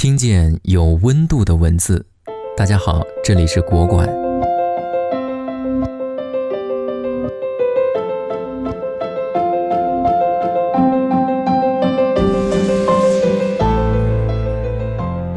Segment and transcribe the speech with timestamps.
[0.00, 2.06] 听见有温度的文字。
[2.56, 4.08] 大家好，这里是国馆。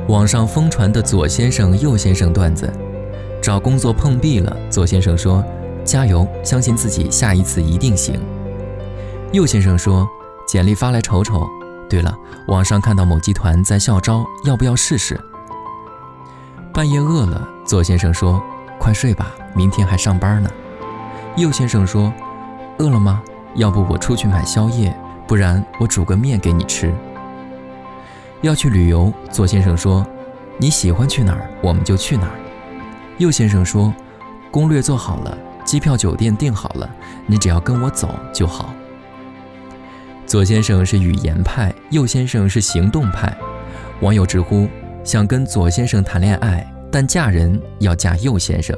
[0.07, 2.71] 网上疯传的左先生、右先生段子，
[3.41, 4.55] 找工作碰壁了。
[4.70, 5.43] 左先生说
[5.84, 8.18] ：“加油，相信自己，下一次一定行。”
[9.34, 10.07] 右先生说
[10.48, 11.45] ：“简历发来瞅瞅。”
[11.94, 12.12] 对了，
[12.48, 15.16] 网上看到某集团在校招，要不要试试？
[16.74, 18.42] 半夜饿了，左先生说
[18.82, 20.50] ：“快睡吧，明天还上班呢。”
[21.38, 22.11] 右先生说
[22.82, 23.21] ：“饿了吗？
[23.54, 24.92] 要不我出去买宵夜，
[25.28, 26.92] 不然我煮个面给你吃。”
[28.41, 30.04] 要去旅游，左先生说
[30.57, 32.39] ：“你喜欢去哪儿，我们就去哪儿。”
[33.19, 33.94] 右先生说
[34.50, 36.89] ：“攻略做好了，机票、酒店订好了，
[37.28, 38.73] 你只要跟我走就好。”
[40.33, 43.31] 左先生是语言派，右先生是行动派。
[44.02, 44.67] 网友直呼
[45.03, 48.75] 想跟左先生谈恋爱，但嫁人要嫁右先生。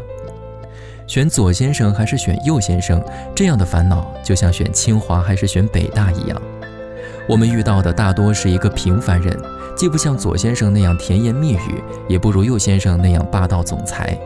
[1.07, 3.01] 选左先生还是选右先生，
[3.33, 6.41] 这样的烦恼就像选清华还是选北大一样。
[7.25, 9.33] 我们遇到的大多是一个平凡人，
[9.77, 14.19] 既不像左先生那样甜言蜜语，也不如右先生那样霸道总裁。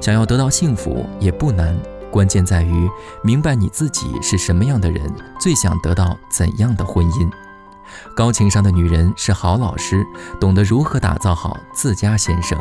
[0.00, 1.76] 想要得到幸福也不难。
[2.12, 2.88] 关键在于
[3.24, 5.10] 明白你自己是什么样的人，
[5.40, 7.30] 最想得到怎样的婚姻。
[8.14, 10.04] 高情商的女人是好老师，
[10.38, 12.58] 懂得如何打造好自家先生。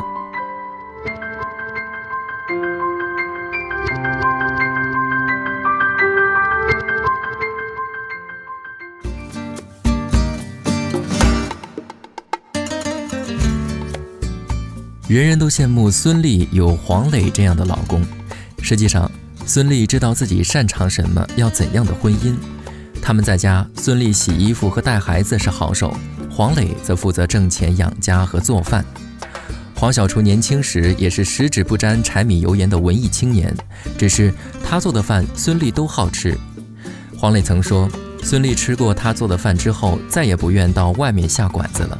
[15.09, 18.01] 人人都羡慕孙俪有黄磊这样的老公，
[18.61, 19.11] 实际上。
[19.45, 22.35] 孙俪知道自己擅长什么，要怎样的婚姻。
[23.01, 25.93] 他们在家，孙俪洗衣服和带孩子是好手，
[26.29, 28.85] 黄磊则负责挣钱养家和做饭。
[29.75, 33.53] 黄小厨年轻时也是十指不沾柴米油盐的文艺青年，
[33.97, 34.31] 只是
[34.63, 36.37] 他做的饭孙俪都好吃。
[37.17, 37.89] 黄磊曾说，
[38.23, 41.99] 孙俪吃过他做的饭之后，再也不愿到外面下馆子了。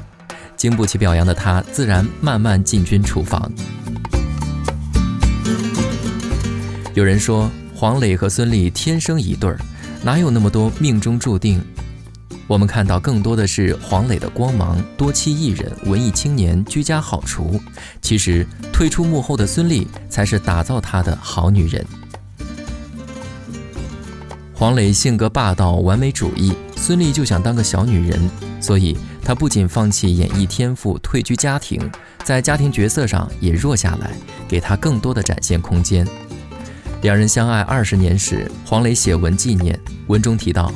[0.56, 3.52] 经不起表扬的他，自然慢慢进军厨房。
[6.94, 9.58] 有人说黄磊和孙俪天生一对儿，
[10.04, 11.62] 哪有那么多命中注定？
[12.48, 17.62] 我们看到更多的是黄磊的光芒，多妻艺人、文艺青年、居家好厨。
[18.02, 21.86] 其实退出幕后的孙俪才是打造他的好女人。
[24.54, 28.20] 黄磊性格霸道、完美主义，孙俪就想当个小女人，
[28.60, 31.90] 所以她不仅放弃演艺天赋，退居家庭，
[32.26, 34.12] 在家庭角色上也弱下来，
[34.50, 36.06] 给她更多的展现空间。
[37.02, 40.72] 两人相爱二十年时，黄磊写文纪念，文中提到：“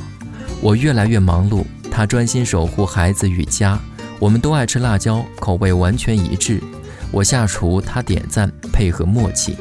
[0.60, 3.78] 我越来越忙碌，他专心守护孩子与家。
[4.18, 6.60] 我们都爱吃辣椒，口味完全一致。
[7.12, 9.56] 我下厨，他点赞，配合默契。”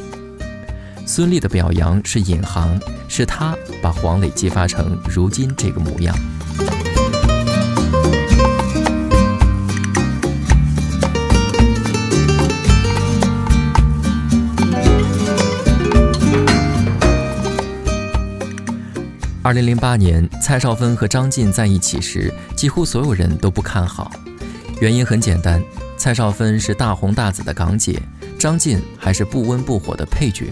[1.05, 6.15] 孙俪的表扬是引航，是他把黄磊激发成如今这个模样。
[19.45, 24.11] 二零零八年，蔡少芬和张晋在一起时，几乎所有人都不看好。
[24.81, 25.63] 原因很简单，
[25.95, 28.01] 蔡少芬是大红大紫的港姐，
[28.39, 30.47] 张晋还是不温不火的配角。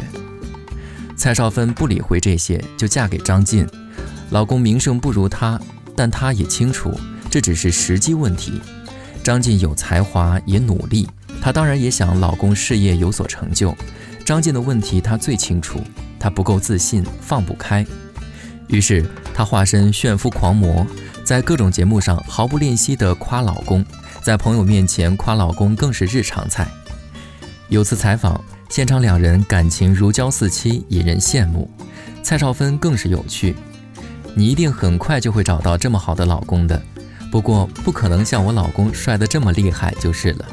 [1.15, 3.67] 蔡少芬不理会这些，就嫁给张晋。
[4.29, 5.59] 老公名声不如她，
[5.95, 6.95] 但她也清楚
[7.31, 8.61] 这只是时机问题。
[9.23, 11.09] 张晋有才华，也努力，
[11.41, 13.75] 她当然也想老公事业有所成就。
[14.23, 15.79] 张晋的问题她最清楚，
[16.19, 17.83] 她不够自信，放不开。
[18.67, 20.85] 于是，她化身炫富狂魔，
[21.23, 23.85] 在各种节目上毫不吝惜地夸老公，
[24.21, 26.67] 在朋友面前夸老公更是日常菜。
[27.69, 31.69] 有次采访，现场两人感情如胶似漆，引人羡慕。
[32.21, 33.55] 蔡少芬更是有趣
[34.35, 36.81] ：“你一定很快就会找到这么好的老公的，
[37.31, 40.45] 不过不可能像我老公帅得这么厉害就是了。”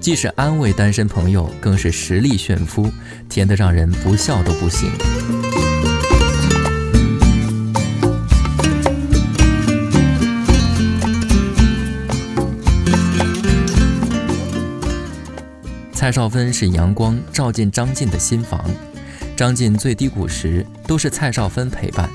[0.00, 2.90] 既是安慰单身朋友，更是实力炫夫，
[3.28, 4.90] 甜得让人不笑都不行。
[16.04, 18.62] 蔡少芬是阳光照进张晋的心房，
[19.34, 22.10] 张晋最低谷时都是蔡少芬陪伴。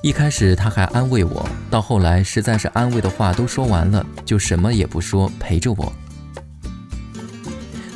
[0.00, 5.92] 一开始他还安慰我，到后来实在是安慰的话都说完了，就什么也不说，陪着我。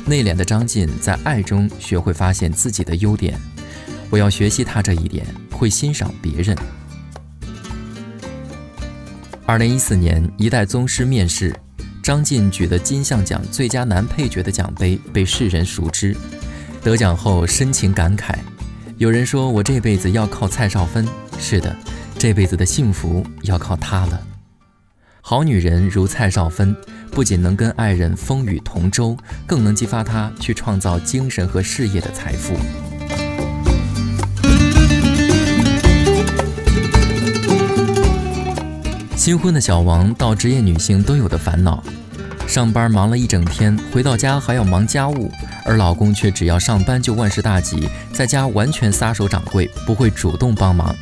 [0.05, 3.39] 内敛的张晋在爱中学会发现自己的优点，
[4.09, 6.53] 我要学习他这一点，会欣赏别人。
[9.45, 11.55] 二零一四年，一代宗师面试。
[12.01, 16.15] 张晋举的金像奖最佳男配角的奖杯被世人熟知。
[16.81, 18.33] 得奖后深情感慨
[18.97, 21.07] ：“有人说我这辈子要靠蔡少芬，
[21.39, 21.75] 是的，
[22.17, 24.21] 这辈子的幸福要靠她了。”
[25.21, 26.75] 好女人如蔡少芬，
[27.11, 29.15] 不仅能跟爱人风雨同舟，
[29.45, 32.55] 更能激发她去创造精神和事业的财富。
[39.19, 41.83] 新婚的小王到职业女性都有的烦恼：
[42.47, 45.29] 上班忙了一整天，回到家还要忙家务，
[45.65, 50.95] 而老公却只要上班就万事大吉，在家完全撒手掌柜，不会主动帮忙。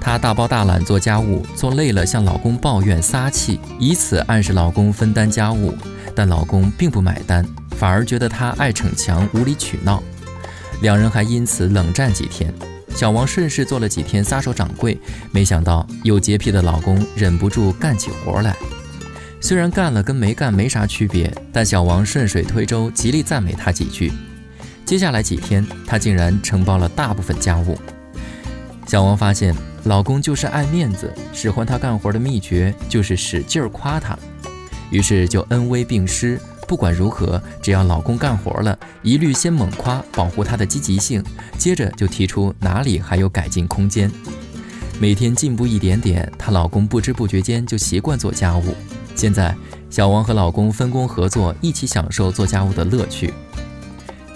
[0.00, 5.72] 她大包大揽做家务，做累了向老公抱怨撒气，以此暗示老公分担家务，
[6.12, 10.02] 但老公并不买单，反而觉得她爱逞强、无理取闹，
[10.82, 12.52] 两人还因此冷战几天。
[12.96, 14.98] 小王顺势做了几天撒手掌柜，
[15.30, 18.56] 没想到有洁癖的老公忍不住干起活来。
[19.38, 24.10] 虽然干了跟没干没啥区别，但小王顺水推舟，极力赞美他几句。
[24.86, 27.78] 接下来几天，他竟然承包了大部分家务。
[28.86, 29.54] 小王发现
[29.84, 34.18] 老公就是爱面子，使唤他干活的秘诀就是使劲夸他，
[34.90, 36.40] 于是就恩威并施。
[36.66, 41.22] 不管如何，只要老公干活了，一律先猛夸，保护他的积极性，
[41.56, 44.10] 接着就提出哪里还有改进空间。
[44.98, 48.74] 每天进步一点点，她老公不知不觉间就习惯做家务。
[49.14, 49.54] 现在，
[49.88, 53.32] 小王和老公分工合作，一起享受做家务的乐趣。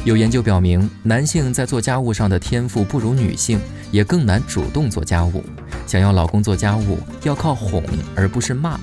[0.04, 3.60] 有研究表明，男性在做家务上的天赋不如女性，
[3.90, 5.44] 也更难主动做家务。
[5.86, 7.82] 想要老公做家务，要靠哄
[8.14, 8.78] 而不是骂。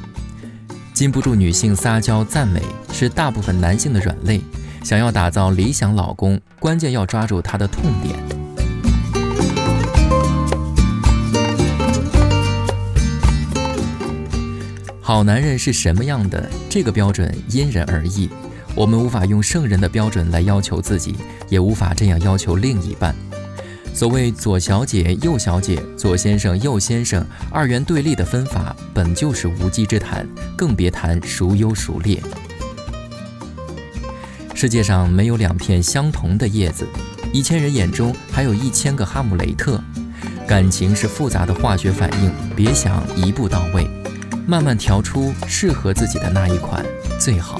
[0.98, 2.60] 禁不住女性撒娇赞美
[2.92, 4.42] 是大部分男性的软肋。
[4.84, 8.16] 想要打造理想老公，关键要抓住他的痛点。
[15.00, 16.50] 好男人是什么样的？
[16.68, 18.28] 这个标准因人而异。
[18.74, 21.16] 我们无法用圣人的标准来要求自己，
[21.48, 23.14] 也无法这样要求另一半。
[23.98, 30.24] 所谓左小姐、右小姐、左先生、右先生，二元对立的分法本就是无稽之谈，
[30.56, 32.22] 更别谈孰优孰劣。
[34.54, 36.86] 世界上没有两片相同的叶子，
[37.34, 39.82] 一千人眼中还有一千个哈姆雷特。
[40.48, 43.90] 感情是复杂的化学反应，别想一步到位，
[44.46, 46.86] 慢慢调出适合自己的那一款
[47.18, 47.60] 最好。